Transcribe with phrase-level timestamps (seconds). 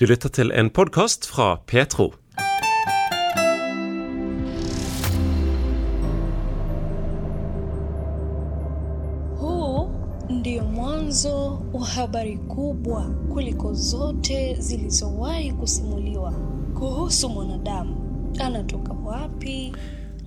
[0.00, 2.12] Du lytter til en podkast fra Petro.
[9.38, 9.90] Huu
[10.30, 16.32] ndio mwanzo wa habari kubwa kuliko zote zilizowahi kusimuliwa
[16.78, 17.96] kuhusu mwanadamu.
[18.40, 19.72] Anatoka wapi?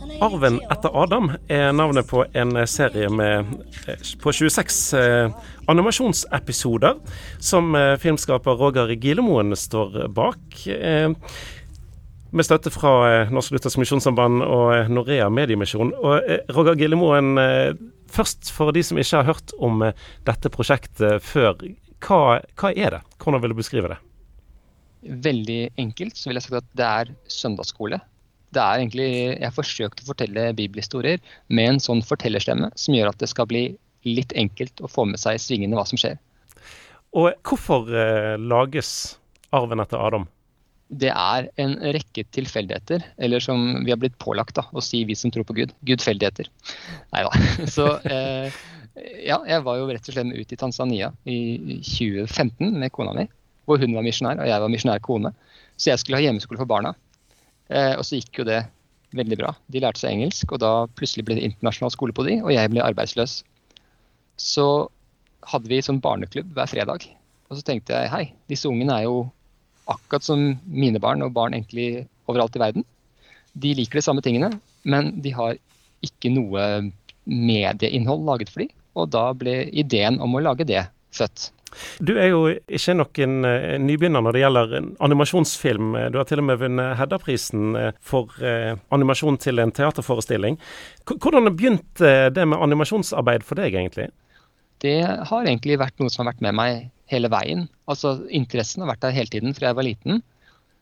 [0.00, 3.50] Arven etter Adam er navnet på en serie med,
[3.86, 5.32] eh, på 26 eh,
[5.68, 6.98] animasjonsepisoder
[7.38, 10.60] som eh, filmskaper Roger Gilemoen står bak.
[12.30, 12.92] Med støtte fra
[13.32, 15.90] Norsk Luthersk Misjonssamband og Norea Mediemisjon.
[15.98, 17.72] Og Roger Gillemoen, eh,
[18.10, 19.82] først for de som ikke har hørt om
[20.28, 21.58] dette prosjektet før.
[22.00, 23.02] Hva, hva er det?
[23.20, 24.00] Hvordan vil du beskrive det?
[25.00, 28.00] Veldig enkelt så vil jeg sagt at det er søndagsskole.
[28.50, 33.22] Det er egentlig, Jeg forsøkte å fortelle bibelhistorier med en sånn fortellerstemme som gjør at
[33.22, 33.64] det skal bli
[34.08, 36.18] litt enkelt å få med seg svingende svingene hva som skjer.
[37.20, 39.18] Og hvorfor eh, lages
[39.54, 40.26] Arven etter Adam?
[40.90, 45.14] Det er en rekke tilfeldigheter, eller som vi har blitt pålagt da, å si vi
[45.14, 45.74] som tror på Gud.
[45.86, 46.50] Gudfeldigheter.
[47.14, 47.30] Nei da.
[47.76, 48.50] Så eh,
[49.22, 51.38] ja, jeg var jo rett og slett ute i Tanzania i
[51.86, 53.28] 2015 med kona mi.
[53.68, 55.30] Hvor hun var misjonær, og jeg var misjonær kone.
[55.78, 56.94] Så jeg skulle ha hjemmeskole for barna.
[57.70, 58.60] Eh, og så gikk jo det
[59.16, 59.54] veldig bra.
[59.70, 62.70] De lærte seg engelsk, og da plutselig ble det internasjonal skole på de, og jeg
[62.72, 63.40] ble arbeidsløs.
[64.40, 64.66] Så
[65.50, 67.06] hadde vi sånn barneklubb hver fredag.
[67.50, 69.24] Og så tenkte jeg hei, disse ungene er jo
[69.90, 72.86] akkurat som mine barn og barn egentlig overalt i verden.
[73.58, 74.52] De liker de samme tingene,
[74.86, 75.56] men de har
[76.06, 76.66] ikke noe
[77.26, 78.70] medieinnhold laget for dem.
[78.98, 81.50] Og da ble ideen om å lage det født.
[82.02, 84.72] Du er jo ikke noen eh, nybegynner når det gjelder
[85.06, 85.92] animasjonsfilm.
[86.12, 90.58] Du har til og med vunnet Hedda-prisen eh, for eh, animasjon til en teaterforestilling.
[91.10, 94.10] Hvordan begynte det med animasjonsarbeid for deg, egentlig?
[94.80, 96.82] Det har egentlig vært noe som har vært med meg
[97.12, 97.66] hele veien.
[97.90, 100.22] Altså Interessen har vært der hele tiden fra jeg var liten.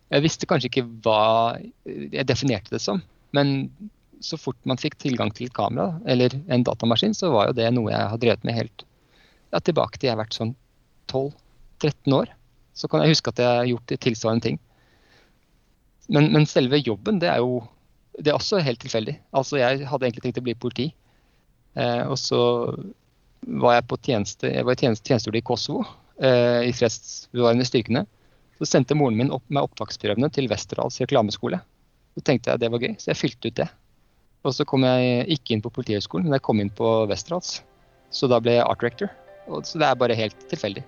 [0.08, 1.22] Jeg visste kanskje ikke hva
[1.84, 3.02] jeg definerte det som,
[3.36, 3.68] men
[4.24, 7.68] så fort man fikk tilgang til et kamera eller en datamaskin, så var jo det
[7.74, 8.84] noe jeg har drevet med helt
[9.52, 10.54] ja, tilbake til jeg har vært sånn
[11.08, 12.32] 12-13 år.
[12.78, 14.60] Så kan jeg huske at jeg har gjort tilsvarende ting.
[16.08, 17.62] Men, men selve jobben, det er jo
[18.18, 19.14] det er også helt tilfeldig.
[19.36, 20.88] Altså Jeg hadde egentlig tenkt å bli politi.
[21.78, 22.40] Eh, og så
[23.46, 25.84] var jeg på tjeneste, jeg var i tjeneste, tjenestegjorde i Kosovo,
[26.18, 28.04] eh, i fredsbevarende styrkene.
[28.58, 31.60] Så sendte moren min opp med opptaksprøvene til Westerdals reklameskole.
[32.18, 33.68] Så tenkte jeg det var gøy, så jeg fylte ut det.
[34.46, 37.60] Og så kom jeg ikke inn på Politihøgskolen, men jeg kom inn på Westerdals.
[38.10, 39.12] Så da ble jeg art director.
[39.46, 40.82] Og, så det er bare helt tilfeldig.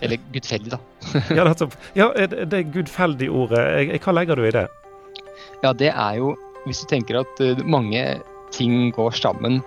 [0.00, 0.78] Eller gudfeldig, da.
[1.36, 1.74] Ja, nettopp.
[1.98, 3.64] Ja, det, er gudfeldig ordet.
[4.04, 4.66] Hva legger du i det?
[5.62, 6.34] Ja, det er jo
[6.66, 8.02] Hvis du tenker at eh, mange
[8.54, 9.60] ting går sammen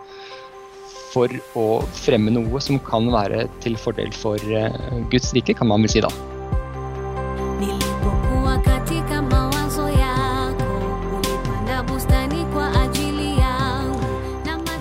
[1.11, 4.79] for å fremme noe som kan være til fordel for eh,
[5.11, 6.11] Guds rike, kan man vel si da.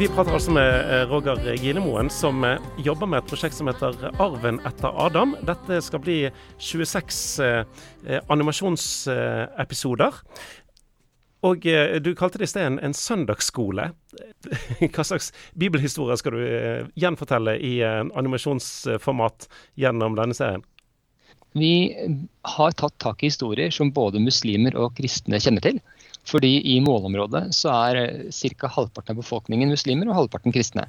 [0.05, 3.95] Vi prater altså med eh, Roger Gilemoen, som eh, jobber med et prosjekt som heter
[4.21, 5.33] Arven etter Adam.
[5.49, 6.17] Dette skal bli
[6.61, 10.19] 26 eh, animasjonsepisoder.
[11.49, 11.65] Og
[12.05, 13.89] du kalte det i sted en, en søndagsskole.
[14.93, 16.45] Hva slags bibelhistorie skal du
[17.01, 19.49] gjenfortelle i animasjonsformat
[19.81, 20.69] gjennom denne serien?
[21.57, 21.95] Vi
[22.57, 25.81] har tatt tak i historier som både muslimer og kristne kjenner til.
[26.25, 28.71] Fordi i målområdet så er ca.
[28.73, 30.87] halvparten av befolkningen muslimer og halvparten kristne.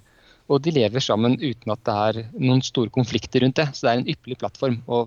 [0.48, 3.68] Og de lever sammen uten at det er noen store konflikter rundt det.
[3.74, 5.06] Så det er en ypperlig plattform å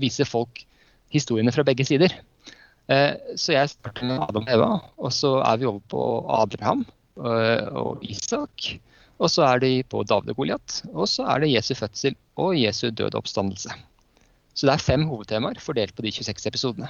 [0.00, 0.64] vise folk
[1.14, 2.14] historiene fra begge sider.
[2.88, 6.04] Eh, Så jeg starter med Adam og Eva, og så er vi over på
[6.40, 6.86] Abraham
[7.20, 8.78] eh, og Isak.
[9.18, 12.56] Og så er de på David og Goliat, og så er det Jesu fødsel og
[12.56, 13.74] Jesu døde oppstandelse.
[14.54, 16.88] Så det er fem hovedtemaer fordelt på de 26 episodene.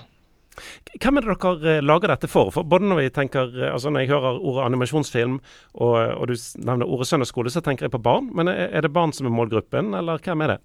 [0.99, 2.53] Hvem er det dere eh, lager dette for?
[2.55, 6.35] for både når, vi tenker, eh, altså når jeg hører ordet animasjonsfilm og, og du
[6.63, 8.33] nevner ordet søndagsskole, så tenker jeg på barn.
[8.37, 10.59] Men er det barn som er målgruppen, eller hvem er det?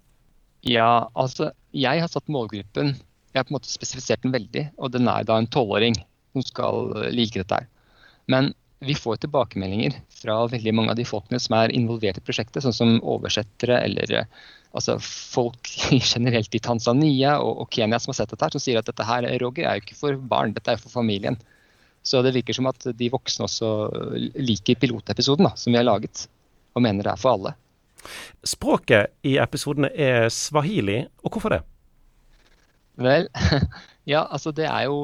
[0.64, 4.92] Ja, altså, jeg har satt målgruppen Jeg har på en måte spesifisert den veldig, og
[4.94, 5.96] den er da en tolvåring
[6.32, 7.66] som skal eh, like dette her.
[8.30, 8.52] Men
[8.86, 12.76] vi får tilbakemeldinger fra veldig mange av de folkene som er involvert i prosjektet, sånn
[12.76, 14.44] som oversettere eller eh,
[14.74, 15.70] altså folk
[16.14, 19.08] generelt i Tanzania og, og Kenya som har sett dette her, som sier at dette
[19.08, 21.38] her, Roger, er jo ikke for barn, dette er jo for familien.
[22.04, 23.68] Så det virker som at de voksne også
[24.36, 26.26] liker pilotepisoden da, som vi har laget,
[26.76, 27.54] og mener det er for alle.
[28.44, 31.62] Språket i episodene er swahili, og hvorfor det?
[33.00, 33.30] Vel,
[34.12, 34.98] ja, altså det er jo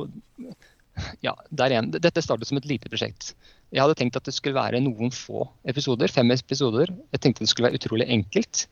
[1.24, 1.88] Ja, der igjen.
[1.94, 3.32] Dette startet som et lite prosjekt.
[3.70, 6.90] Jeg hadde tenkt at det skulle være noen få episoder, fem episoder.
[7.14, 8.64] Jeg tenkte det skulle være utrolig enkelt.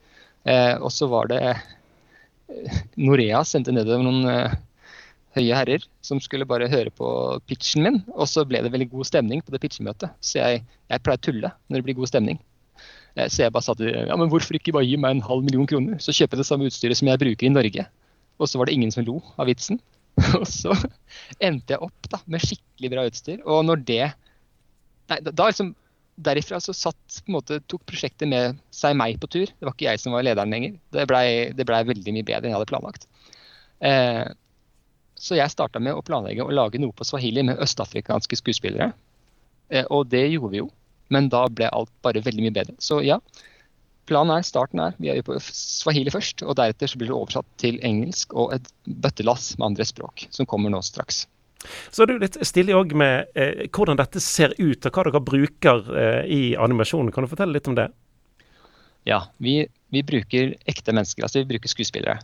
[0.49, 4.57] Eh, og så var det eh, Norea sendte nedover noen, eh,
[5.39, 7.09] høye herrer som skulle bare høre på
[7.47, 8.01] pitchen min.
[8.17, 10.15] Og så ble det veldig god stemning på det pitchemøtet.
[10.25, 12.41] Så jeg, jeg pleier å tulle når det blir god stemning.
[13.15, 15.47] Eh, Så jeg bare sa til ja, men hvorfor ikke bare gi meg en halv
[15.47, 17.87] million kroner, så kjøper jeg det samme utstyret som jeg bruker i Norge.
[18.39, 19.79] Og så var det ingen som lo av vitsen.
[20.41, 20.75] Og så
[21.39, 23.39] endte jeg opp da, med skikkelig bra utstyr.
[23.47, 24.07] Og når det
[25.09, 25.75] Nei, da, da liksom
[26.19, 29.47] Derifra så satt, på en måte, tok prosjektet med seg meg på tur.
[29.47, 30.73] Det var ikke jeg som var lederen lenger.
[30.91, 33.07] Det blei ble veldig mye bedre enn jeg hadde planlagt.
[33.87, 34.25] Eh,
[35.19, 38.91] så jeg starta med å planlegge å lage noe på swahili med østafrikanske skuespillere.
[39.71, 40.69] Eh, og det gjorde vi jo,
[41.15, 42.75] men da ble alt bare veldig mye bedre.
[42.83, 43.21] Så ja,
[44.11, 47.51] planen er, starten er, vi er på swahili først, og deretter så blir det oversatt
[47.63, 51.29] til engelsk og et bøttelass med andre språk, som kommer nå straks.
[51.91, 55.25] Så er jo litt stille òg med eh, hvordan dette ser ut, og hva dere
[55.25, 57.11] bruker eh, i animasjonen.
[57.15, 57.89] Kan du fortelle litt om det?
[59.09, 59.63] Ja, vi,
[59.95, 62.21] vi bruker ekte mennesker, altså vi bruker skuespillere.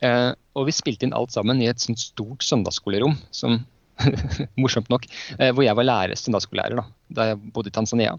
[0.00, 3.60] Eh, og vi spilte inn alt sammen i et sånt stort søndagsskolerom, som
[4.60, 5.06] morsomt nok,
[5.38, 6.86] eh, hvor jeg var lærer, søndagsskolelærer da,
[7.16, 8.16] da jeg bodde i Tanzania.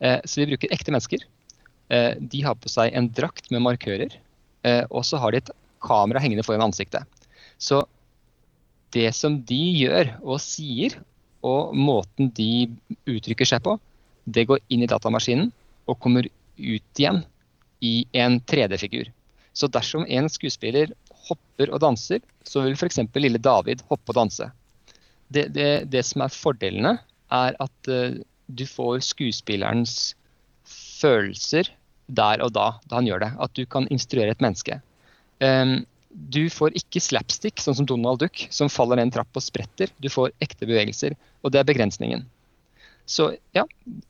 [0.00, 1.24] Eh, så vi bruker ekte mennesker.
[1.92, 4.20] Eh, de har på seg en drakt med markører,
[4.94, 5.48] og så har de et
[5.82, 7.02] kamera hengende foran ansiktet.
[7.58, 7.80] Så
[8.92, 10.98] det som de gjør og sier,
[11.42, 12.68] og måten de
[13.10, 13.76] uttrykker seg på,
[14.24, 15.50] det går inn i datamaskinen
[15.90, 17.22] og kommer ut igjen
[17.82, 19.10] i en 3D-figur.
[19.52, 20.92] Så dersom en skuespiller
[21.26, 23.00] hopper og danser, så vil f.eks.
[23.18, 24.48] lille David hoppe og danse.
[25.32, 26.96] Det, det, det som er fordelene,
[27.32, 28.20] er at eh,
[28.52, 30.14] du får skuespillerens
[30.68, 31.70] følelser
[32.12, 33.30] der og da, da han gjør det.
[33.40, 34.78] At du kan instruere et menneske.
[35.42, 39.44] Um, du får ikke slapstick, sånn som Donald Duck, som faller ned en trapp og
[39.44, 39.92] spretter.
[40.02, 42.26] Du får ekte bevegelser, og det er begrensningen.
[43.08, 43.64] Så ja,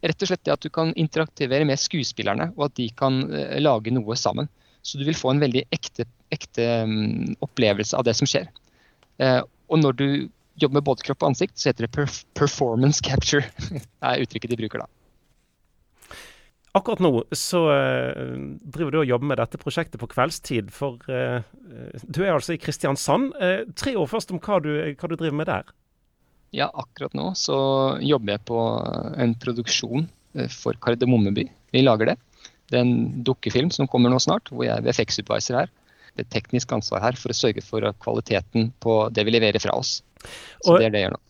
[0.05, 3.57] rett og slett det at du kan interaktivere med skuespillerne, og at de kan uh,
[3.63, 4.51] lage noe sammen.
[4.83, 8.51] Så du vil få en veldig ekte, ekte um, opplevelse av det som skjer.
[9.23, 9.41] Uh,
[9.71, 10.07] og når du
[10.61, 13.47] jobber med både kropp og ansikt, så heter det perf performance capture.
[13.71, 14.91] det er uttrykket de bruker da.
[16.73, 18.31] Akkurat nå så eh,
[18.73, 21.45] driver du og jobber med dette prosjektet på kveldstid, for eh,
[22.09, 23.35] du er altså i Kristiansand.
[23.45, 25.69] Eh, tre år først om hva du, hva du driver med der.
[26.57, 27.59] Ja, akkurat nå så
[28.01, 28.63] jobber jeg på
[29.21, 30.09] en produksjon
[30.53, 31.45] for Kardemommeby.
[31.77, 32.17] Vi lager det.
[32.73, 35.73] Det er en dukkefilm som kommer nå snart, hvor jeg er VFX-supervisor her.
[36.17, 39.77] Det er teknisk ansvar her for å sørge for kvaliteten på det vi leverer fra
[39.77, 39.99] oss.
[40.65, 41.23] Så Og- det er det jeg gjør nå.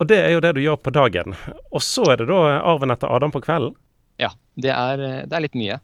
[0.00, 1.34] Og det er jo det du gjør på dagen.
[1.74, 3.74] Og så er det da arven etter Adam på kvelden.
[4.20, 5.78] Ja, det er, eh, det er litt mye.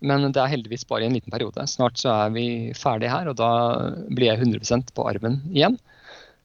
[0.00, 1.66] Men det er heldigvis bare i en liten periode.
[1.68, 2.44] Snart så er vi
[2.76, 3.50] ferdige her, og da
[4.08, 5.76] blir jeg 100% på armen igjen.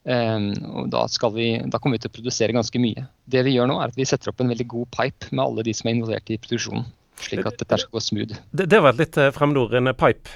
[0.05, 0.51] Um,
[0.83, 3.07] og da, skal vi, da kommer vi til å produsere ganske mye.
[3.31, 5.65] Det vi gjør nå, er at vi setter opp en veldig god pipe med alle
[5.65, 6.85] de som er involvert i produksjonen.
[7.25, 8.35] Slik at dette skal gå smooth.
[8.51, 10.35] Det, det var et litt eh, fremmedord, en pipe.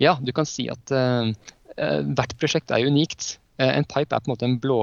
[0.00, 1.34] Ja, du kan si at eh,
[2.06, 3.34] hvert prosjekt er unikt.
[3.58, 4.78] En pipe er på en måte en blå,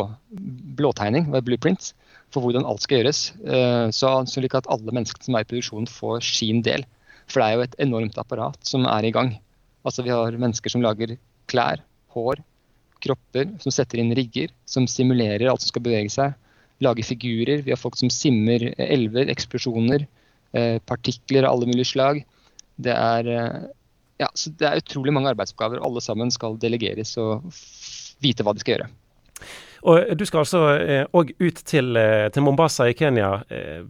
[0.75, 1.93] blåtegning, en blueprint,
[2.35, 3.21] for hvordan alt skal gjøres.
[3.47, 6.85] Eh, så slik at alle menneskene som er i produksjonen får sin del.
[7.31, 9.35] For det er jo et enormt apparat som er i gang.
[9.85, 11.15] Altså Vi har mennesker som lager
[11.51, 11.81] klær,
[12.15, 12.41] hår,
[13.05, 16.35] kropper, som setter inn rigger, som simulerer alt som skal bevege seg.
[16.83, 17.63] Lager figurer.
[17.65, 20.07] Vi har folk som simmer elver, eksplosjoner,
[20.57, 22.23] eh, partikler av alle mulige slag.
[22.81, 23.67] Det er, eh,
[24.19, 24.29] ja,
[24.59, 25.83] det er utrolig mange arbeidsoppgaver.
[25.85, 27.45] Alle sammen skal delegeres og
[28.21, 28.89] vite hva de skal gjøre.
[29.83, 30.61] Og du skal altså
[31.15, 33.83] òg ut til, eh, til Mombasa i Kenya eh,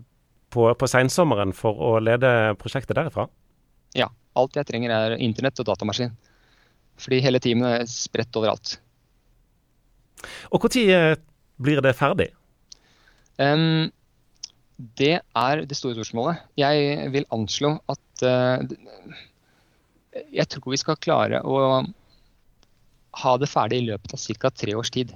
[0.50, 3.28] på, på sensommeren for å lede prosjektet derifra.
[3.96, 6.16] Ja, alt jeg trenger er internett og datamaskin.
[7.02, 8.78] Fordi hele teamet er spredt overalt.
[10.52, 11.20] Og når
[11.62, 12.30] blir det ferdig?
[13.40, 13.92] Um,
[15.00, 16.42] det er det store spørsmålet.
[16.60, 18.64] Jeg vil anslå at uh,
[20.32, 21.84] Jeg tror vi skal klare å
[23.24, 24.52] ha det ferdig i løpet av ca.
[24.52, 25.14] tre års tid.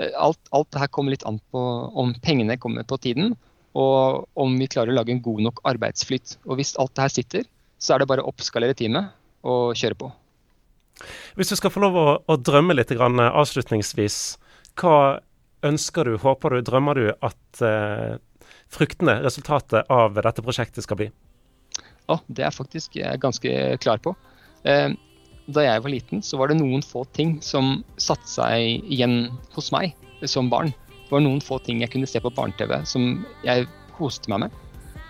[0.00, 1.62] Eh, Alt, alt det her kommer litt an på
[1.98, 3.34] om pengene kommer på tiden,
[3.76, 6.36] og om vi klarer å lage en god nok arbeidsflyt.
[6.44, 7.46] Og hvis alt det her sitter,
[7.80, 9.12] så er det bare å oppskalere teamet
[9.48, 10.10] og kjøre på.
[11.38, 14.18] Hvis du skal få lov å, å drømme litt grann, eh, avslutningsvis,
[14.80, 15.20] hva
[15.66, 18.18] ønsker du, håper du, drømmer du at eh,
[18.72, 21.08] fruktene, resultatet av dette prosjektet skal bli?
[22.10, 24.14] Ja, det er faktisk jeg ganske klar på.
[24.68, 24.92] Eh,
[25.50, 29.72] Da jeg var liten, så var det noen få ting som satte seg igjen hos
[29.74, 29.96] meg
[30.30, 30.70] som barn.
[31.02, 34.60] Det var noen få ting jeg kunne se på barne-TV som jeg koste meg med.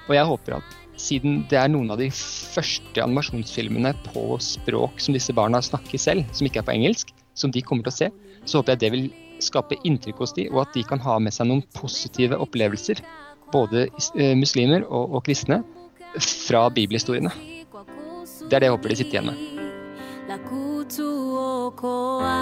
[0.09, 5.17] Og jeg håper at siden det er noen av de første animasjonsfilmene på språk som
[5.17, 8.11] disse barna snakker selv, som ikke er på engelsk, som de kommer til å se,
[8.45, 9.07] så håper jeg det vil
[9.43, 13.03] skape inntrykk hos de, og at de kan ha med seg noen positive opplevelser,
[13.53, 15.63] både eh, muslimer og, og kristne,
[16.21, 17.33] fra bibelhistoriene.
[18.49, 19.52] Det er det jeg håper de sitter igjen med.
[20.29, 22.39] la kutuokoa.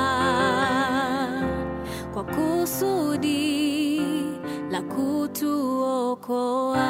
[2.14, 4.00] Kwa kusudi
[4.70, 6.86] la kutuokoa.